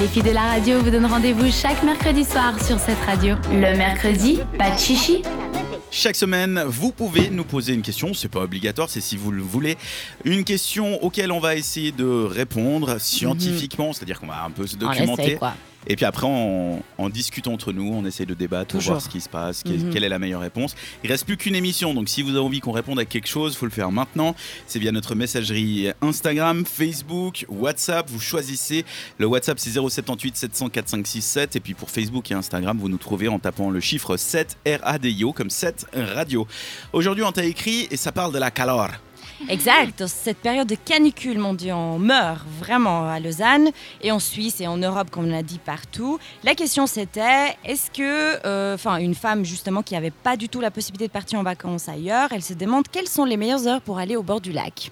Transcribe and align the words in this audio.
Les 0.00 0.06
filles 0.08 0.22
de 0.22 0.30
la 0.30 0.42
radio 0.42 0.80
vous 0.80 0.90
donnent 0.90 1.04
rendez-vous 1.04 1.50
chaque 1.52 1.82
mercredi 1.82 2.24
soir 2.24 2.54
sur 2.64 2.78
cette 2.78 2.98
radio. 3.04 3.34
Le 3.52 3.76
mercredi, 3.76 4.38
pas 4.58 4.70
de 4.70 4.78
chichi. 4.78 5.22
Chaque 5.90 6.16
semaine, 6.16 6.62
vous 6.66 6.90
pouvez 6.90 7.28
nous 7.30 7.44
poser 7.44 7.74
une 7.74 7.82
question, 7.82 8.14
c'est 8.14 8.28
pas 8.30 8.40
obligatoire, 8.40 8.88
c'est 8.88 9.00
si 9.00 9.16
vous 9.16 9.30
le 9.30 9.42
voulez. 9.42 9.76
Une 10.24 10.44
question 10.44 11.02
auquel 11.04 11.32
on 11.32 11.40
va 11.40 11.56
essayer 11.56 11.92
de 11.92 12.06
répondre 12.24 12.98
scientifiquement, 12.98 13.92
c'est-à-dire 13.92 14.20
qu'on 14.20 14.28
va 14.28 14.42
un 14.44 14.50
peu 14.50 14.66
se 14.66 14.76
On 14.76 14.78
documenter. 14.78 15.34
quoi. 15.36 15.54
Et 15.86 15.96
puis 15.96 16.04
après, 16.04 16.26
on, 16.26 16.82
en 16.98 17.08
discutant 17.08 17.52
entre 17.54 17.72
nous, 17.72 17.90
on 17.92 18.04
essaye 18.04 18.26
de 18.26 18.34
débattre 18.34 18.72
pour 18.74 18.80
voir 18.82 19.00
ce 19.00 19.08
qui 19.08 19.20
se 19.20 19.28
passe, 19.28 19.62
quelle, 19.62 19.84
Mhm. 19.86 19.90
quelle 19.92 20.04
est 20.04 20.08
la 20.10 20.18
meilleure 20.18 20.42
réponse. 20.42 20.74
Il 21.02 21.10
reste 21.10 21.24
plus 21.24 21.36
qu'une 21.38 21.54
émission, 21.54 21.94
donc 21.94 22.08
si 22.08 22.22
vous 22.22 22.30
avez 22.30 22.38
envie 22.40 22.60
qu'on 22.60 22.72
réponde 22.72 22.98
à 22.98 23.04
quelque 23.06 23.28
chose, 23.28 23.56
faut 23.56 23.64
le 23.66 23.70
faire 23.72 23.90
maintenant. 23.90 24.34
C'est 24.66 24.78
via 24.78 24.92
notre 24.92 25.14
messagerie 25.14 25.88
Instagram, 26.02 26.64
Facebook, 26.66 27.46
WhatsApp. 27.48 28.10
Vous 28.10 28.20
choisissez. 28.20 28.84
Le 29.18 29.26
WhatsApp, 29.26 29.58
c'est 29.58 29.70
078 29.70 30.36
700 30.36 30.68
4567. 30.68 31.56
Et 31.56 31.60
puis 31.60 31.74
pour 31.74 31.90
Facebook 31.90 32.30
et 32.30 32.34
Instagram, 32.34 32.76
vous 32.78 32.88
nous 32.88 32.98
trouvez 32.98 33.28
en 33.28 33.38
tapant 33.38 33.70
le 33.70 33.80
chiffre 33.80 34.16
7 34.16 34.58
RADIO 34.82 35.32
comme 35.32 35.50
7 35.50 35.86
radio. 35.94 36.46
Aujourd'hui, 36.92 37.24
on 37.24 37.32
t'a 37.32 37.44
écrit 37.44 37.88
et 37.90 37.96
ça 37.96 38.12
parle 38.12 38.32
de 38.32 38.38
la 38.38 38.50
calor. 38.50 38.88
Exact. 39.48 40.06
Cette 40.06 40.38
période 40.38 40.68
de 40.68 40.74
canicule, 40.74 41.38
mon 41.38 41.54
Dieu, 41.54 41.72
on 41.72 41.98
meurt 41.98 42.46
vraiment 42.58 43.08
à 43.08 43.20
Lausanne 43.20 43.70
et 44.02 44.12
en 44.12 44.18
Suisse 44.18 44.60
et 44.60 44.66
en 44.66 44.76
Europe, 44.76 45.10
comme 45.10 45.26
on 45.26 45.30
l'a 45.30 45.42
dit 45.42 45.58
partout. 45.58 46.18
La 46.44 46.54
question 46.54 46.86
c'était 46.86 47.56
est-ce 47.64 47.90
que, 47.90 48.46
euh, 48.46 48.74
enfin, 48.74 48.96
une 48.96 49.14
femme 49.14 49.44
justement 49.44 49.82
qui 49.82 49.94
n'avait 49.94 50.10
pas 50.10 50.36
du 50.36 50.48
tout 50.48 50.60
la 50.60 50.70
possibilité 50.70 51.06
de 51.06 51.12
partir 51.12 51.38
en 51.38 51.42
vacances 51.42 51.88
ailleurs, 51.88 52.28
elle 52.32 52.42
se 52.42 52.54
demande 52.54 52.84
quelles 52.90 53.08
sont 53.08 53.24
les 53.24 53.36
meilleures 53.36 53.66
heures 53.66 53.80
pour 53.80 53.98
aller 53.98 54.16
au 54.16 54.22
bord 54.22 54.40
du 54.40 54.52
lac? 54.52 54.90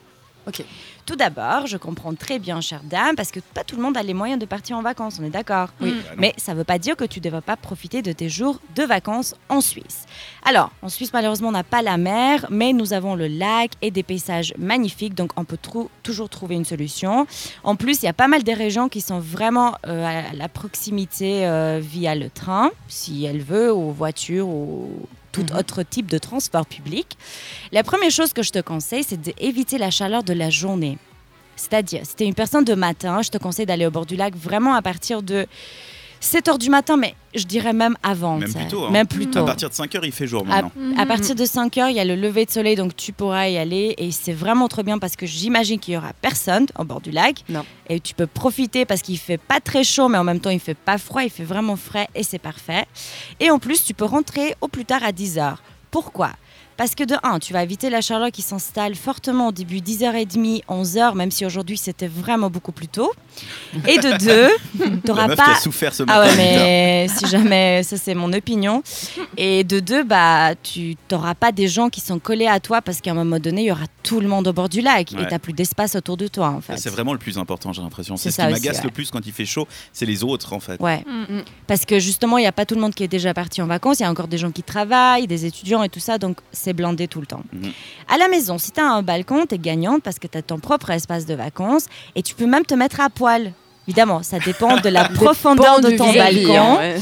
Ok. 0.48 0.65
Tout 1.07 1.16
d'abord, 1.16 1.66
je 1.66 1.77
comprends 1.77 2.15
très 2.15 2.38
bien, 2.38 2.61
chère 2.61 2.83
dame, 2.84 3.16
parce 3.16 3.30
que 3.30 3.41
pas 3.41 3.65
tout 3.65 3.77
le 3.77 3.83
monde 3.83 3.97
a 3.97 4.02
les 4.02 4.15
moyens 4.15 4.38
de 4.41 4.45
partir 4.47 4.77
en 4.77 4.83
vacances, 4.83 5.19
on 5.21 5.24
est 5.24 5.30
d'accord 5.30 5.69
Oui. 5.80 5.95
Bah. 6.05 6.15
Mais 6.19 6.34
ça 6.37 6.52
ne 6.52 6.59
veut 6.59 6.65
pas 6.65 6.79
dire 6.79 6.97
que 6.97 7.05
tu 7.05 7.19
ne 7.21 7.24
devrais 7.24 7.41
pas 7.43 7.57
profiter 7.57 8.02
de 8.02 8.13
tes 8.13 8.29
jours 8.29 8.60
de 8.74 8.82
vacances 8.82 9.35
en 9.49 9.60
Suisse. 9.60 10.05
Alors, 10.45 10.71
en 10.82 10.88
Suisse, 10.88 11.13
malheureusement, 11.13 11.49
on 11.49 11.52
n'a 11.52 11.65
pas 11.65 11.82
la 11.82 11.96
mer, 11.96 12.46
mais 12.51 12.73
nous 12.73 12.93
avons 12.93 13.15
le 13.15 13.27
lac 13.27 13.73
et 13.82 13.90
des 13.90 14.02
paysages 14.02 14.52
magnifiques, 14.59 15.15
donc 15.15 15.32
on 15.37 15.45
peut 15.45 15.59
trou- 15.60 15.90
toujours 16.02 16.29
trouver 16.29 16.55
une 16.57 16.65
solution. 16.65 17.27
En 17.65 17.77
plus, 17.77 18.02
il 18.02 18.07
y 18.07 18.09
a 18.09 18.12
pas 18.15 18.29
mal 18.29 18.43
de 18.43 18.52
régions 18.52 18.88
qui 18.88 19.01
sont 19.01 19.18
vraiment 19.21 19.77
euh, 19.87 20.05
à 20.30 20.35
la 20.35 20.49
proximité 20.49 21.46
euh, 21.46 21.79
via 21.83 22.15
le 22.15 22.30
train, 22.30 22.71
si 22.88 23.24
elle 23.24 23.40
veut, 23.43 23.73
ou 23.73 23.93
voiture, 23.93 24.49
ou 24.49 24.90
tout 25.32 25.45
Mhm. 25.51 25.59
autre 25.59 25.82
type 25.82 26.07
de 26.07 26.18
transport 26.18 26.66
public. 26.66 27.16
La 27.73 27.82
première 27.82 28.10
chose 28.10 28.32
que 28.32 28.43
je 28.43 28.51
te 28.51 28.59
conseille, 28.60 29.04
c'est 29.04 29.21
d'éviter 29.21 29.79
la 29.79 29.90
chaleur 29.90 30.23
de 30.23 30.32
la 30.32 30.51
journée. 30.51 30.98
C'est-à-dire, 31.57 32.02
si 32.07 32.15
tu 32.15 32.24
es 32.24 32.26
une 32.26 32.34
personne 32.34 32.65
de 32.65 32.74
matin, 32.74 33.21
je 33.23 33.30
te 33.30 33.38
conseille 33.38 33.66
d'aller 33.66 33.87
au 33.87 33.90
bord 33.90 34.06
du 34.06 34.15
lac 34.16 34.34
vraiment 34.37 34.74
à 34.74 34.82
partir 34.82 35.23
de 35.23 35.46
7 36.21 36.49
heures 36.49 36.59
du 36.59 36.69
matin, 36.71 36.97
mais 36.97 37.15
je 37.35 37.45
dirais 37.45 37.73
même 37.73 37.97
avant. 38.02 38.37
Même 38.38 38.49
tu 38.49 38.52
sais. 38.55 38.59
plus 38.61 38.69
tôt, 38.69 38.85
hein. 38.85 38.91
Même 38.91 39.07
plus 39.07 39.27
tôt. 39.29 39.41
À 39.41 39.45
partir 39.47 39.69
de 39.71 39.74
5 39.74 39.95
heures, 39.95 40.05
il 40.05 40.13
fait 40.13 40.27
jour 40.27 40.45
À, 40.51 40.63
maintenant. 40.63 40.71
à 40.99 41.07
partir 41.07 41.35
de 41.35 41.45
5 41.45 41.77
heures, 41.79 41.88
il 41.88 41.97
y 41.97 42.01
a 42.01 42.05
le 42.05 42.16
lever 42.16 42.45
de 42.45 42.51
soleil, 42.51 42.77
donc 42.77 42.97
tu 42.97 43.13
pourras 43.13 43.49
y 43.49 43.57
aller. 43.57 43.95
Et 43.99 44.11
c'est 44.11 44.33
vraiment 44.33 44.69
trop 44.69 44.83
bien 44.83 44.99
parce 44.99 45.16
que 45.16 45.27
j'imagine 45.27 45.79
qu'il 45.79 45.95
y 45.95 45.96
aura 45.96 46.13
personne 46.21 46.66
au 46.79 46.85
bord 46.85 47.01
du 47.01 47.11
lac. 47.11 47.45
Non. 47.49 47.65
Et 47.89 48.01
tu 48.01 48.15
peux 48.15 48.27
profiter 48.27 48.85
parce 48.85 49.02
qu'il 49.02 49.19
fait 49.19 49.39
pas 49.39 49.61
très 49.61 49.85
chaud, 49.85 50.09
mais 50.09 50.19
en 50.19 50.24
même 50.24 50.41
temps, 50.41 50.51
il 50.51 50.61
fait 50.61 50.74
pas 50.74 50.99
froid, 50.99 51.23
il 51.23 51.30
fait 51.30 51.45
vraiment 51.45 51.77
frais 51.77 52.09
et 52.15 52.23
c'est 52.23 52.39
parfait. 52.39 52.85
Et 53.41 53.51
en 53.51 53.59
plus, 53.59 53.85
tu 53.85 53.95
peux 53.95 54.05
rentrer 54.05 54.55
au 54.61 54.69
plus 54.69 54.85
tard 54.85 55.02
à 55.05 55.13
10 55.13 55.39
heures. 55.39 55.63
Pourquoi? 55.91 56.30
Parce 56.79 56.95
que 56.95 57.04
de 57.04 57.15
1, 57.23 57.40
tu 57.40 57.52
vas 57.52 57.62
éviter 57.62 57.90
la 57.90 58.01
chaleur 58.01 58.30
qui 58.30 58.40
s'installe 58.40 58.95
fortement 58.95 59.48
au 59.48 59.52
début 59.52 59.79
10h30, 59.80 60.62
11h, 60.66 61.15
même 61.15 61.30
si 61.30 61.45
aujourd'hui 61.45 61.76
c'était 61.76 62.07
vraiment 62.07 62.48
beaucoup 62.48 62.73
plus 62.73 62.88
tôt. 62.88 63.12
Et 63.87 63.98
de 63.98 64.16
2, 64.16 64.48
tu 65.03 65.09
n'auras 65.09 65.28
pas... 65.37 65.44
qui 65.44 65.50
a 65.50 65.54
souffert 65.56 65.93
ce 65.94 66.04
matin. 66.04 66.21
Ah 66.22 66.26
ouais, 66.26 66.37
mais 66.37 67.06
si 67.15 67.26
jamais, 67.26 67.82
ça 67.82 67.97
c'est 67.99 68.15
mon 68.15 68.32
opinion. 68.32 68.82
Et 69.37 69.65
de 69.65 69.81
deux, 69.81 70.04
bah, 70.04 70.54
tu 70.62 70.97
n'auras 71.12 71.34
pas 71.34 71.53
des 71.53 71.69
gens 71.69 71.91
qui 71.91 72.00
sont 72.00 72.19
collés 72.19 72.47
à 72.47 72.61
toi 72.61 72.81
parce 72.81 73.00
qu'à 73.00 73.10
un 73.10 73.15
moment 73.15 73.39
donné, 73.39 73.62
il 73.62 73.66
y 73.66 73.72
aura 73.72 73.84
tout 74.03 74.21
le 74.21 74.28
monde 74.28 74.47
au 74.49 74.53
bord 74.53 74.69
du 74.71 74.81
lac 74.81 75.09
Ouais. 75.12 75.22
et 75.22 75.27
tu 75.27 75.33
n'as 75.33 75.39
plus 75.39 75.53
d'espace 75.53 75.97
autour 75.97 76.16
de 76.16 76.28
toi 76.28 76.49
en 76.49 76.60
fait. 76.60 76.77
C'est 76.78 76.89
vraiment 76.91 77.12
le 77.12 77.19
plus 77.19 77.37
important, 77.39 77.72
j'ai 77.72 77.83
l'impression. 77.83 78.16
C'est 78.16 78.31
ce 78.31 78.37
ça 78.37 78.47
qui 78.47 78.53
m'agace 78.53 78.78
ouais. 78.78 78.84
le 78.84 78.91
plus 78.91 79.10
quand 79.10 79.21
il 79.27 79.33
fait 79.33 79.45
chaud, 79.45 79.66
c'est 79.93 80.06
les 80.06 80.22
autres 80.25 80.53
en 80.53 80.60
fait. 80.60 80.81
Ouais, 80.81 81.05
Mm. 81.09 81.41
parce 81.66 81.84
que 81.84 81.99
justement, 81.99 82.39
il 82.39 82.43
n'y 82.43 82.47
a 82.47 82.53
pas 82.53 82.65
tout 82.66 82.75
le 82.75 82.81
monde 82.81 82.95
qui 82.95 83.03
est 83.03 83.09
déjà 83.09 83.34
parti 83.34 83.60
en 83.62 83.66
vacances. 83.66 83.99
Il 84.00 84.05
y 84.05 84.06
a 84.06 84.10
encore 84.10 84.28
des 84.28 84.39
gens 84.39 84.50
qui 84.53 84.62
travaillent, 84.62 85.27
des 85.27 85.45
étudiants 85.45 85.83
et 85.83 85.89
tout 85.89 86.00
ça, 86.00 86.19
donc 86.19 86.39
c'est 86.53 86.68
blindé 86.73 87.09
tout 87.09 87.21
le 87.21 87.27
temps. 87.27 87.43
Mhm. 87.53 87.73
À 88.09 88.19
la 88.19 88.29
maison, 88.29 88.59
si 88.59 88.71
tu 88.73 88.81
as 88.81 88.89
un 88.91 89.03
balcon, 89.03 89.47
tu 89.47 89.55
es 89.55 89.59
gagnante 89.59 90.03
parce 90.03 90.19
que 90.19 90.27
tu 90.27 90.39
as 90.39 90.43
ton 90.43 90.59
propre 90.59 90.91
espace 90.91 91.27
de 91.27 91.34
vacances 91.34 91.87
et 92.15 92.23
tu 92.23 92.34
peux 92.34 92.47
même 92.47 92.65
te 92.65 92.75
mettre 92.75 93.01
à 93.01 93.11
poil. 93.11 93.53
Évidemment, 93.87 94.23
ça 94.23 94.39
dépend 94.39 94.77
de 94.77 94.89
la 94.91 95.09
profondeur 95.15 95.81
de 95.81 95.97
ton 95.97 96.12
balcon. 96.12 96.55
hein, 96.59 96.77
ouais. 96.78 96.99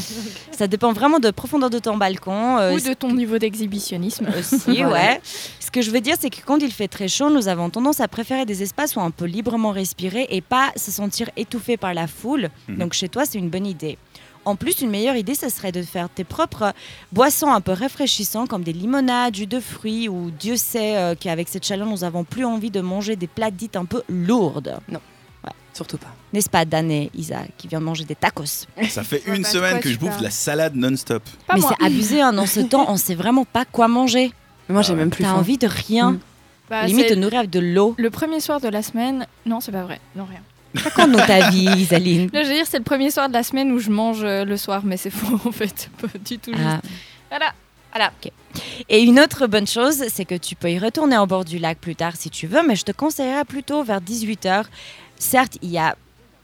Ça 0.51 0.67
dépend 0.67 0.93
vraiment 0.93 1.19
de 1.19 1.25
la 1.27 1.33
profondeur 1.33 1.69
de 1.69 1.79
ton 1.79 1.97
balcon. 1.97 2.57
euh, 2.59 2.73
Ou 2.75 2.79
de 2.79 2.93
ton 2.93 3.13
niveau 3.13 3.37
d'exhibitionnisme. 3.37 4.27
aussi, 4.39 4.85
ouais. 4.85 5.19
Ce 5.59 5.69
que 5.69 5.81
je 5.81 5.91
veux 5.91 5.99
dire, 5.99 6.15
c'est 6.17 6.29
que 6.29 6.37
quand 6.45 6.59
il 6.59 6.71
fait 6.71 6.87
très 6.87 7.09
chaud, 7.09 7.29
nous 7.29 7.49
avons 7.49 7.69
tendance 7.69 7.99
à 7.99 8.07
préférer 8.07 8.45
des 8.45 8.63
espaces 8.63 8.95
où 8.95 9.01
on 9.01 9.11
peut 9.11 9.25
librement 9.25 9.71
respirer 9.71 10.27
et 10.29 10.39
pas 10.39 10.71
se 10.77 10.89
sentir 10.89 11.29
étouffé 11.35 11.75
par 11.75 11.93
la 11.93 12.07
foule. 12.07 12.49
Mhm. 12.69 12.77
Donc 12.77 12.93
chez 12.93 13.09
toi, 13.09 13.25
c'est 13.25 13.37
une 13.37 13.49
bonne 13.49 13.65
idée. 13.67 13.97
En 14.47 14.55
plus, 14.55 14.81
une 14.81 14.89
meilleure 14.89 15.15
idée, 15.17 15.35
ce 15.35 15.49
serait 15.49 15.71
de 15.73 15.81
faire 15.83 16.09
tes 16.09 16.23
propres 16.23 16.71
boissons 17.11 17.51
un 17.51 17.59
peu 17.61 17.73
rafraîchissantes, 17.73 18.47
comme 18.49 18.63
des 18.63 18.71
limonades, 18.73 19.35
jus 19.35 19.45
de 19.45 19.59
fruits, 19.59 20.07
ou 20.07 20.31
Dieu 20.31 20.55
sait 20.55 20.95
euh, 20.97 21.15
qu'avec 21.19 21.49
cette 21.49 21.65
chaleur, 21.65 21.85
nous 21.85 22.03
avons 22.05 22.23
plus 22.23 22.45
envie 22.45 22.71
de 22.71 22.79
manger 22.79 23.15
des 23.17 23.27
plats 23.27 23.51
dites 23.51 23.75
un 23.75 23.85
peu 23.85 24.03
lourdes. 24.07 24.79
Surtout 25.73 25.97
pas. 25.97 26.07
N'est-ce 26.33 26.49
pas, 26.49 26.65
Dan 26.65 26.89
et 26.89 27.11
Isa, 27.13 27.41
qui 27.57 27.67
vient 27.67 27.79
de 27.79 27.85
manger 27.85 28.03
des 28.03 28.15
tacos? 28.15 28.65
Ça 28.89 29.03
fait 29.03 29.21
une 29.27 29.33
pas 29.43 29.47
de 29.49 29.53
semaine 29.53 29.71
quoi 29.73 29.81
que 29.81 29.89
je 29.91 29.99
bouffe 29.99 30.17
de 30.17 30.23
la 30.23 30.31
salade 30.31 30.75
non-stop. 30.75 31.21
Pas 31.45 31.53
Mais 31.53 31.59
moi. 31.61 31.75
c'est 31.77 31.85
abusé, 31.85 32.21
hein, 32.21 32.33
dans 32.33 32.47
ce 32.47 32.59
temps, 32.71 32.85
on 32.89 32.97
sait 32.97 33.13
vraiment 33.13 33.45
pas 33.45 33.63
quoi 33.63 33.87
manger. 33.87 34.31
Mais 34.69 34.73
moi, 34.73 34.79
Ah 34.79 34.81
j'ai 34.87 34.93
ouais. 34.93 34.99
même 34.99 35.11
plus 35.11 35.23
T'as 35.23 35.31
faim. 35.33 35.37
envie 35.39 35.59
de 35.59 35.67
rien. 35.67 36.13
Mm. 36.13 36.19
Bah, 36.69 36.85
Limite, 36.87 37.09
te 37.09 37.13
nourrir 37.13 37.39
avec 37.39 37.51
de 37.51 37.59
l'eau. 37.59 37.93
le 37.97 38.09
premier 38.09 38.39
soir 38.39 38.59
de 38.59 38.67
la 38.69 38.81
semaine. 38.81 39.27
Non, 39.45 39.59
c'est 39.59 39.71
pas 39.71 39.83
vrai. 39.83 39.99
Non, 40.15 40.25
rien. 40.25 40.39
Raconte-nous 40.83 41.17
ta 41.25 41.49
vie, 41.49 41.65
Isaline. 41.77 42.29
Là, 42.33 42.43
je 42.43 42.47
veux 42.49 42.53
dire, 42.55 42.65
c'est 42.67 42.77
le 42.77 42.83
premier 42.83 43.11
soir 43.11 43.27
de 43.29 43.33
la 43.33 43.43
semaine 43.43 43.71
où 43.71 43.79
je 43.79 43.89
mange 43.89 44.23
euh, 44.23 44.45
le 44.45 44.57
soir, 44.57 44.81
mais 44.85 44.97
c'est 44.97 45.09
faux 45.09 45.39
en 45.47 45.51
fait. 45.51 45.89
Pas 46.01 46.07
du 46.23 46.37
tout 46.39 46.51
juste. 46.53 46.63
Ah. 46.65 46.81
Voilà. 47.29 47.53
Voilà. 47.93 48.11
Et 48.89 49.01
une 49.03 49.19
autre 49.19 49.47
bonne 49.47 49.65
chose, 49.67 50.03
c'est 50.09 50.25
que 50.25 50.35
tu 50.35 50.55
peux 50.55 50.69
y 50.71 50.77
retourner 50.77 51.17
au 51.17 51.25
bord 51.25 51.45
du 51.45 51.57
lac 51.57 51.79
plus 51.79 51.95
tard 51.95 52.13
si 52.15 52.29
tu 52.29 52.45
veux, 52.47 52.61
mais 52.67 52.75
je 52.75 52.83
te 52.83 52.91
conseillerais 52.91 53.45
plutôt 53.45 53.83
vers 53.83 54.01
18h. 54.01 54.65
Certes, 55.17 55.57
il 55.61 55.69
y 55.71 55.77
a 55.77 55.95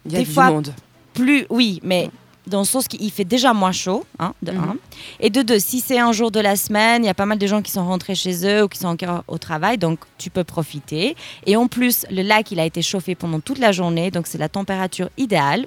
Il 0.06 0.12
y 0.14 0.16
a 0.16 0.20
Des 0.20 0.26
du 0.26 0.32
fois- 0.32 0.50
monde. 0.50 0.74
plus, 1.14 1.46
oui, 1.50 1.80
mais 1.84 2.10
dans 2.48 2.60
le 2.60 2.66
sens 2.66 2.88
qu'il 2.88 3.10
fait 3.12 3.24
déjà 3.26 3.54
moins 3.54 3.72
chaud, 3.72 4.06
hein, 4.20 4.34
de 4.42 4.52
Mhm. 4.52 4.60
un. 4.64 4.76
Et 5.20 5.30
de 5.30 5.42
deux, 5.42 5.60
si 5.60 5.80
c'est 5.80 6.00
un 6.00 6.12
jour 6.12 6.30
de 6.32 6.40
la 6.40 6.56
semaine, 6.56 7.04
il 7.04 7.08
y 7.08 7.10
a 7.10 7.14
pas 7.14 7.26
mal 7.26 7.38
de 7.38 7.48
gens 7.48 7.62
qui 7.62 7.72
sont 7.72 7.86
rentrés 7.86 8.16
chez 8.16 8.46
eux 8.46 8.64
ou 8.64 8.68
qui 8.68 8.80
sont 8.80 8.88
encore 8.88 9.24
au 9.28 9.38
travail, 9.38 9.78
donc 9.78 10.00
tu 10.18 10.30
peux 10.30 10.44
profiter. 10.44 11.16
Et 11.46 11.56
en 11.56 11.68
plus, 11.68 12.06
le 12.12 12.22
lac, 12.22 12.52
il 12.52 12.60
a 12.60 12.66
été 12.66 12.82
chauffé 12.82 13.16
pendant 13.16 13.40
toute 13.40 13.60
la 13.60 13.72
journée, 13.72 14.12
donc 14.12 14.28
c'est 14.28 14.38
la 14.38 14.50
température 14.50 15.10
idéale. 15.18 15.66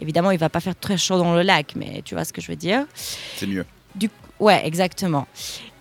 Évidemment, 0.00 0.30
il 0.30 0.38
va 0.38 0.48
pas 0.48 0.60
faire 0.60 0.76
très 0.78 0.96
chaud 0.96 1.18
dans 1.18 1.34
le 1.34 1.42
lac, 1.42 1.74
mais 1.76 2.02
tu 2.04 2.14
vois 2.14 2.24
ce 2.24 2.32
que 2.32 2.40
je 2.40 2.48
veux 2.48 2.56
dire. 2.56 2.84
C'est 3.36 3.46
mieux. 3.46 3.64
Ouais, 4.40 4.64
exactement. 4.64 5.26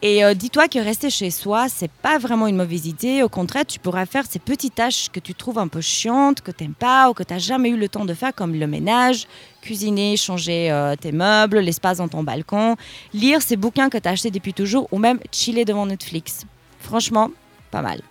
Et 0.02 0.24
euh, 0.24 0.34
dis-toi 0.34 0.68
que 0.68 0.78
rester 0.80 1.10
chez 1.10 1.32
soi, 1.32 1.70
c'est 1.70 1.90
pas 1.90 2.18
vraiment 2.18 2.48
une 2.48 2.56
mauvaise 2.56 2.86
idée. 2.86 3.24
Au 3.24 3.30
contraire, 3.30 3.66
tu 3.66 3.80
pourras 3.80 4.06
faire 4.06 4.26
ces 4.30 4.40
petites 4.40 4.76
tâches 4.76 5.10
que 5.12 5.20
tu 5.20 5.34
trouves 5.34 5.58
un 5.58 5.68
peu 5.68 5.82
chiantes, 5.82 6.42
que 6.42 6.52
t'aimes 6.52 6.74
pas 6.74 7.10
ou 7.10 7.14
que 7.14 7.24
t'as 7.24 7.40
jamais 7.40 7.70
eu 7.70 7.78
le 7.78 7.90
temps 7.90 8.06
de 8.06 8.14
faire, 8.14 8.34
comme 8.34 8.54
le 8.54 8.68
ménage, 8.68 9.28
cuisiner, 9.62 10.18
changer 10.18 10.72
euh, 10.72 10.96
tes 10.96 11.12
meubles, 11.12 11.60
l'espace 11.60 11.98
dans 11.98 12.08
ton 12.08 12.24
balcon, 12.24 12.76
lire 13.14 13.42
ces 13.42 13.58
bouquins 13.58 13.90
que 13.90 13.98
t'as 13.98 14.12
achetés 14.12 14.32
depuis 14.32 14.54
toujours 14.54 14.88
ou 14.92 15.00
même 15.00 15.20
chiller 15.32 15.66
devant 15.66 15.86
Netflix. 15.88 16.46
Franchement, 16.80 17.32
pas 17.72 17.82
mal. 17.82 18.02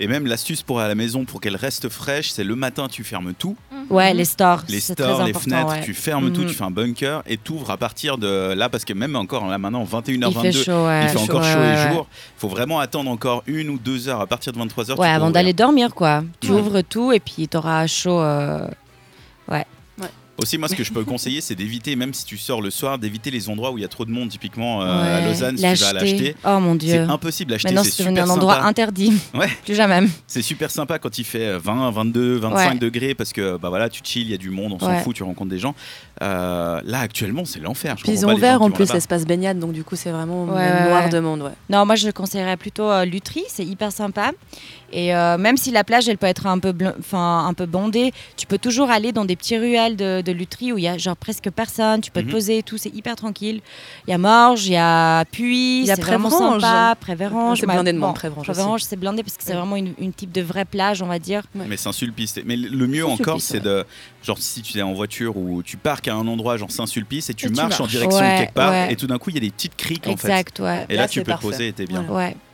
Et 0.00 0.06
même 0.06 0.26
l'astuce 0.26 0.62
pour 0.62 0.80
à 0.80 0.88
la 0.88 0.94
maison 0.94 1.24
pour 1.24 1.40
qu'elle 1.40 1.56
reste 1.56 1.88
fraîche, 1.88 2.30
c'est 2.30 2.44
le 2.44 2.56
matin 2.56 2.88
tu 2.88 3.04
fermes 3.04 3.34
tout, 3.34 3.56
Ouais, 3.88 4.12
les 4.14 4.24
stores, 4.24 4.62
les 4.68 4.80
stores, 4.80 5.24
les 5.24 5.32
fenêtres, 5.32 5.68
ouais. 5.70 5.82
tu 5.84 5.94
fermes 5.94 6.32
tout, 6.32 6.40
Mhm. 6.42 6.48
tu 6.48 6.54
fais 6.54 6.64
un 6.64 6.70
bunker 6.70 7.22
et 7.26 7.36
t'ouvres 7.36 7.70
à 7.70 7.76
partir 7.76 8.18
de 8.18 8.52
là 8.54 8.68
parce 8.68 8.84
que 8.84 8.92
même 8.92 9.14
encore 9.16 9.46
là 9.46 9.58
maintenant 9.58 9.84
21h22, 9.84 10.48
Il 10.48 10.52
fait 10.52 10.64
chaud, 10.64 10.86
ouais. 10.86 11.02
il 11.04 11.08
fait 11.10 11.18
encore 11.18 11.44
chaud 11.44 11.58
ouais, 11.58 11.74
les 11.76 11.84
ouais. 11.86 11.92
jours. 11.92 12.06
Il 12.10 12.40
faut 12.40 12.48
vraiment 12.48 12.80
attendre 12.80 13.10
encore 13.10 13.42
une 13.46 13.68
ou 13.70 13.78
deux 13.78 14.08
heures 14.08 14.20
à 14.20 14.26
partir 14.26 14.52
de 14.52 14.58
23h. 14.58 14.98
Ouais, 14.98 15.08
avant 15.08 15.30
d'aller 15.30 15.52
dormir, 15.52 15.94
quoi. 15.94 16.24
Tu 16.40 16.50
Ouais. 16.50 16.60
ouvres 16.60 16.80
tout 16.82 17.12
et 17.12 17.20
puis 17.20 17.46
t'auras 17.48 17.86
chaud. 17.86 18.20
euh, 18.20 18.66
Aussi, 20.38 20.58
moi, 20.58 20.68
ce 20.68 20.74
que 20.74 20.84
je 20.84 20.92
peux 20.92 21.04
conseiller, 21.04 21.40
c'est 21.40 21.54
d'éviter, 21.54 21.96
même 21.96 22.12
si 22.12 22.24
tu 22.26 22.36
sors 22.36 22.60
le 22.60 22.70
soir, 22.70 22.98
d'éviter 22.98 23.30
les 23.30 23.48
endroits 23.48 23.70
où 23.70 23.78
il 23.78 23.80
y 23.80 23.84
a 23.84 23.88
trop 23.88 24.04
de 24.04 24.10
monde. 24.10 24.28
Typiquement, 24.28 24.82
euh, 24.82 25.18
à 25.18 25.26
Lausanne, 25.26 25.56
si 25.56 25.62
tu 25.62 25.74
vas 25.82 25.88
à 25.88 25.92
l'acheter, 25.94 26.34
Oh 26.44 26.60
mon 26.60 26.72
c'est 26.72 26.78
dieu. 26.86 27.00
impossible 27.08 27.50
d'acheter. 27.52 27.68
Maintenant, 27.68 27.84
C'est 27.84 28.02
c'est 28.02 28.18
un 28.18 28.28
endroit 28.28 28.56
sympa. 28.56 28.66
interdit. 28.66 29.12
Ouais. 29.34 29.48
Plus 29.64 29.74
jamais. 29.74 30.06
C'est 30.26 30.42
super 30.42 30.70
sympa 30.70 30.98
quand 30.98 31.18
il 31.18 31.24
fait 31.24 31.56
20, 31.58 31.90
22, 31.90 32.36
25 32.36 32.72
Ouais. 32.72 32.78
degrés 32.78 33.14
parce 33.14 33.32
que 33.32 33.56
bah 33.56 33.68
voilà, 33.70 33.88
tu 33.88 34.02
chill, 34.04 34.22
il 34.22 34.30
y 34.30 34.34
a 34.34 34.38
du 34.38 34.50
monde, 34.50 34.72
on 34.74 34.78
s'en 34.78 34.88
Ouais. 34.90 35.00
fout, 35.02 35.14
tu 35.16 35.22
rencontres 35.22 35.50
des 35.50 35.58
gens. 35.58 35.74
Euh, 36.22 36.80
là, 36.84 37.00
actuellement, 37.00 37.44
c'est 37.44 37.60
l'enfer. 37.60 37.96
Ouvert 38.06 38.58
qui 38.58 38.64
en 38.64 38.70
plus 38.70 38.84
là-bas. 38.84 38.94
l'espace 38.94 39.24
baignade, 39.26 39.58
donc 39.58 39.72
du 39.72 39.84
coup, 39.84 39.96
c'est 39.96 40.10
vraiment 40.10 40.44
Ouais, 40.44 40.84
noir 40.88 41.04
ouais. 41.04 41.10
de 41.10 41.18
monde. 41.20 41.42
Ouais. 41.42 41.50
Non, 41.68 41.84
moi 41.84 41.94
je 41.94 42.08
conseillerais 42.10 42.56
plutôt 42.56 42.90
euh, 42.90 43.04
Lutry, 43.04 43.44
c'est 43.48 43.64
hyper 43.64 43.92
sympa. 43.92 44.30
Et 44.92 45.14
euh, 45.14 45.36
même 45.36 45.56
si 45.56 45.72
la 45.72 45.82
plage 45.84 46.08
elle 46.08 46.16
peut 46.16 46.26
être 46.28 46.46
un 46.46 46.58
peu, 46.60 46.72
un 47.12 47.54
peu 47.54 47.66
bondée, 47.66 48.12
tu 48.36 48.46
peux 48.46 48.56
toujours 48.56 48.88
aller 48.90 49.10
dans 49.12 49.24
des 49.24 49.34
petits 49.36 49.58
ruelles 49.58 49.96
de- 49.96 50.22
de 50.22 50.32
Lutry 50.32 50.72
où 50.72 50.78
il 50.78 50.84
y 50.84 50.88
a 50.88 50.96
genre 50.96 51.16
presque 51.16 51.50
personne, 51.50 52.00
tu 52.00 52.10
peux 52.12 52.20
Mhm. 52.20 52.26
te 52.28 52.30
poser 52.32 52.58
et 52.58 52.62
tout, 52.62 52.78
c'est 52.78 52.94
hyper 52.94 53.16
tranquille. 53.16 53.60
Il 54.06 54.10
y 54.12 54.14
a 54.14 54.18
Morges, 54.18 54.66
il 54.66 54.72
y 54.72 54.76
a 54.76 55.24
Puy, 55.26 55.80
Il 55.80 55.86
y 55.86 55.90
a 55.90 55.96
vraiment 55.96 56.28
Préverange. 56.30 56.62
sympa, 56.62 56.94
Prévérange. 57.00 57.60
C'est 57.60 57.66
blindé 57.66 57.92
de 57.92 57.98
monde. 57.98 58.14
Prévérange, 58.14 58.82
c'est 58.84 58.96
blindé 58.96 59.22
parce 59.22 59.36
que 59.36 59.42
c'est 59.42 59.54
vraiment 59.54 59.76
une, 59.76 59.92
une 59.98 60.12
type 60.12 60.30
de 60.32 60.40
vraie 60.40 60.64
plage, 60.64 61.02
on 61.02 61.06
va 61.06 61.18
dire. 61.18 61.42
Mais 61.54 61.76
Saint-Sulpice. 61.76 62.38
Mais 62.46 62.56
le 62.56 62.86
mieux 62.86 63.04
encore, 63.06 63.40
c'est 63.40 63.54
ouais. 63.54 63.60
de. 63.60 63.84
Genre, 64.22 64.38
si 64.38 64.62
tu 64.62 64.78
es 64.78 64.82
en 64.82 64.92
voiture 64.92 65.36
ou 65.36 65.62
tu 65.62 65.76
parques 65.76 66.05
à 66.08 66.14
un 66.14 66.26
endroit, 66.26 66.56
genre 66.56 66.70
Saint-Sulpice, 66.70 67.30
et 67.30 67.34
tu 67.34 67.46
Et 67.46 67.48
tu 67.50 67.54
marches 67.54 67.80
en 67.80 67.86
direction 67.86 68.18
de 68.20 68.38
quelque 68.38 68.52
part, 68.54 68.70
ouais. 68.70 68.92
et 68.92 68.96
tout 68.96 69.06
d'un 69.06 69.18
coup, 69.18 69.30
il 69.30 69.34
y 69.34 69.38
a 69.38 69.40
des 69.40 69.50
petites 69.50 69.76
criques 69.76 70.06
en 70.06 70.16
fait. 70.16 70.28
exact, 70.28 70.60
ouais. 70.60 70.86
Et 70.88 70.94
là, 70.96 71.02
Là, 71.02 71.08
tu 71.08 71.22
peux 71.22 71.32
te 71.32 71.40
poser 71.40 71.68
et 71.68 71.72
t'es 71.72 71.84
bien. 71.86 72.04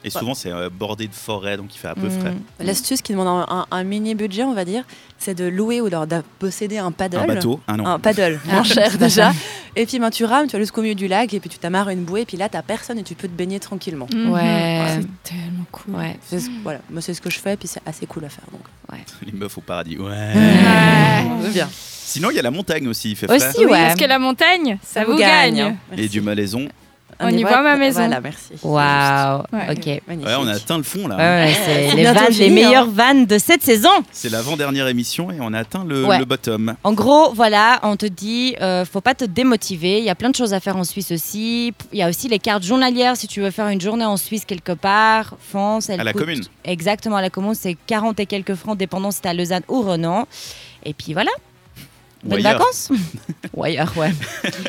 Et 0.05 0.11
souvent, 0.11 0.35
c'est 0.35 0.51
euh, 0.51 0.69
bordé 0.69 1.07
de 1.07 1.15
forêt, 1.15 1.57
donc 1.57 1.75
il 1.75 1.79
fait 1.79 1.89
un 1.89 1.95
peu 1.95 2.11
frais. 2.11 2.33
Mm. 2.33 2.65
L'astuce 2.65 3.03
qui 3.03 3.13
demande 3.13 3.29
un, 3.29 3.47
un- 3.49 3.67
un 3.71 3.85
mini 3.85 4.15
budget, 4.17 4.43
on 4.43 4.53
va 4.55 4.65
dire, 4.65 4.83
c'est 5.17 5.35
de 5.35 5.45
louer 5.45 5.81
ou 5.81 5.87
alors 5.87 6.09
de 6.09 6.23
posséder 6.41 6.79
un 6.79 6.91
paddle. 6.91 7.19
Un 7.19 7.27
bateau 7.27 7.61
Ah 7.69 7.77
non. 7.77 7.87
Un 7.87 7.99
paddle, 8.01 8.41
moins 8.47 8.65
cher 8.65 8.99
déjà. 8.99 9.33
Et 9.77 9.87
puis 9.87 10.01
ben, 10.01 10.11
tu 10.11 10.25
rames, 10.25 10.49
tu 10.49 10.53
vas 10.55 10.59
jusqu'au 10.59 10.83
milieu 10.83 10.97
du 10.97 11.07
lac 11.07 11.33
et 11.33 11.39
puis 11.41 11.49
tu 11.49 11.59
t'amarres 11.59 11.89
une 11.91 12.03
bouée 12.05 12.23
et 12.23 12.27
puis 12.27 12.37
là 12.37 12.49
t'as 12.49 12.63
personne 12.63 12.99
et 12.99 13.03
tu 13.05 13.15
peux 13.15 13.29
te 13.29 13.33
baigner 13.33 13.59
tranquillement. 13.61 14.07
Ouais. 14.13 14.87
C'est 14.89 15.31
tellement 15.33 15.65
cool. 15.71 15.95
Ouais. 15.95 16.19
C'est 16.27 16.41
ce- 16.41 16.51
voilà, 16.65 16.81
moi 16.91 17.01
c'est 17.01 17.15
ce 17.15 17.21
que 17.21 17.31
je 17.31 17.39
fais 17.39 17.55
et 17.55 17.57
puis 17.57 17.69
c'est 17.69 17.81
assez 17.87 18.05
cool 18.07 18.25
à 18.25 18.29
faire 18.29 18.45
donc. 18.53 18.61
Les 19.27 19.33
meufs 19.33 19.57
au 19.59 19.61
paradis. 19.61 19.99
Ouais. 19.99 20.11
Ouais. 20.11 21.51
Bien. 21.53 21.69
Sinon, 21.73 22.31
il 22.31 22.37
y 22.37 22.39
a 22.39 22.43
la 22.43 22.51
montagne 22.51 22.89
aussi, 22.89 23.13
il 23.13 23.17
fait 23.17 23.27
frais. 23.27 23.37
Aussi, 23.37 23.65
Oui, 23.65 23.73
ouais. 23.73 23.87
Parce 23.87 23.95
que 23.95 24.05
la 24.05 24.19
montagne, 24.19 24.79
ça, 24.83 25.05
vous 25.05 25.17
gagne. 25.17 25.77
Et 25.97 26.09
du 26.09 26.21
malaison. 26.21 26.69
On 27.21 27.29
y 27.29 27.43
voit 27.43 27.63
ma 27.63 27.77
maison. 27.77 28.01
Voilà, 28.01 28.21
merci. 28.21 28.53
Waouh. 28.63 29.43
Ouais. 29.53 29.71
Ok. 29.71 30.03
Magnifique. 30.09 30.27
Ouais, 30.29 30.37
on 30.41 30.47
a 30.49 30.53
atteint 30.55 30.77
le 30.77 30.83
fond 30.83 31.07
là. 31.09 31.17
Ouais, 31.17 31.55
c'est 31.65 31.95
les, 31.97 32.05
vannes, 32.05 32.17
les 32.31 32.49
hein. 32.49 32.53
meilleures 32.53 32.91
vannes 32.91 33.27
de 33.27 33.39
cette 33.39 33.63
saison. 33.63 33.91
C'est 34.11 34.31
l'avant-dernière 34.31 34.89
émission 34.89 35.31
et 35.31 35.37
on 35.41 35.53
a 35.53 35.61
atteint 35.61 35.85
le, 35.85 36.05
Ouais. 36.05 36.19
le 36.19 36.25
bottom. 36.25 36.75
En 36.85 36.93
gros, 36.93 37.33
voilà, 37.33 37.81
on 37.85 37.97
te 37.97 38.07
dit, 38.07 38.57
euh, 38.61 38.85
faut 38.85 39.01
pas 39.01 39.15
te 39.15 39.25
démotiver. 39.25 39.99
Il 39.99 40.05
y 40.05 40.11
a 40.11 40.15
plein 40.15 40.31
de 40.31 40.35
choses 40.37 40.53
à 40.55 40.61
faire 40.61 40.77
en 40.77 40.85
Suisse 40.85 41.13
aussi. 41.13 41.73
Il 41.93 41.99
y 41.99 42.03
a 42.03 42.09
aussi 42.09 42.29
les 42.29 42.39
cartes 42.39 42.65
journalières. 42.65 43.17
Si 43.17 43.27
tu 43.29 43.41
veux 43.41 43.51
faire 43.51 43.69
une 43.69 43.81
journée 43.81 44.05
en 44.05 44.17
Suisse 44.17 44.45
quelque 44.45 44.73
part, 44.73 45.35
fonce. 45.41 45.91
elle 45.91 46.01
À 46.01 46.05
la 46.05 46.13
coûte- 46.13 46.23
commune. 46.23 46.43
Exactement, 46.65 47.17
à 47.17 47.23
la 47.23 47.31
commune, 47.31 47.55
c'est 47.55 47.77
40 47.87 48.19
et 48.21 48.27
quelques 48.27 48.55
francs, 48.55 48.77
dépendant 48.77 49.11
si 49.11 49.21
t'es 49.21 49.29
à 49.29 49.35
Lausanne 49.35 49.63
ou 49.69 49.83
Renan. 49.83 50.27
Et 50.85 50.95
puis 50.95 51.13
voilà. 51.13 51.31
Ou 52.25 52.29
Bonnes 52.29 52.39
ailleurs. 52.47 52.59
vacances 52.59 52.91
Ou 53.55 53.65
ailleurs, 53.65 53.93
ouais. 53.97 54.13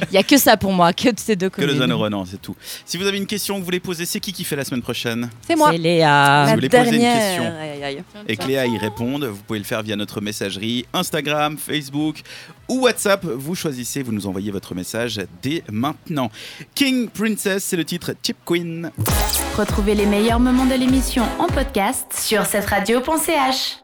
Il 0.09 0.15
y 0.15 0.17
a 0.17 0.23
que 0.23 0.37
ça 0.37 0.57
pour 0.57 0.71
moi, 0.73 0.91
que 0.91 1.09
de 1.09 1.19
ces 1.19 1.35
deux 1.35 1.49
Que 1.49 1.61
communes. 1.61 1.85
le 1.85 1.95
Renan, 1.95 2.25
c'est 2.25 2.41
tout. 2.41 2.55
Si 2.85 2.97
vous 2.97 3.05
avez 3.05 3.17
une 3.17 3.27
question 3.27 3.55
que 3.55 3.59
vous 3.59 3.65
voulez 3.65 3.79
poser, 3.79 4.05
c'est 4.05 4.19
qui 4.19 4.33
qui 4.33 4.43
fait 4.43 4.55
la 4.55 4.65
semaine 4.65 4.81
prochaine 4.81 5.29
C'est 5.47 5.55
moi. 5.55 5.69
C'est 5.71 5.77
Léa. 5.77 6.45
Si 6.45 6.49
La 6.49 6.55
vous 6.55 6.55
voulez 6.55 6.69
poser 6.69 6.95
une 6.95 7.01
question. 7.01 7.43
Aïe, 7.43 7.69
aïe, 7.71 7.83
aïe. 7.83 8.03
et 8.27 8.37
que 8.37 8.47
Léa 8.47 8.65
y 8.65 8.77
réponde, 8.77 9.25
vous 9.25 9.41
pouvez 9.45 9.59
le 9.59 9.65
faire 9.65 9.83
via 9.83 9.95
notre 9.95 10.19
messagerie 10.19 10.85
Instagram, 10.93 11.57
Facebook 11.57 12.21
ou 12.67 12.81
WhatsApp. 12.81 13.23
Vous 13.23 13.53
choisissez, 13.55 14.01
vous 14.01 14.11
nous 14.13 14.25
envoyez 14.25 14.49
votre 14.51 14.73
message 14.73 15.21
dès 15.43 15.63
maintenant. 15.71 16.31
King 16.73 17.07
Princess, 17.09 17.63
c'est 17.63 17.77
le 17.77 17.85
titre 17.85 18.13
Chip 18.23 18.37
Queen. 18.45 18.89
Retrouvez 19.57 19.93
les 19.93 20.05
meilleurs 20.07 20.39
moments 20.39 20.65
de 20.65 20.73
l'émission 20.75 21.23
en 21.37 21.45
podcast 21.47 22.07
sur 22.17 22.45
cette 22.47 22.65
radio.ch. 22.65 23.77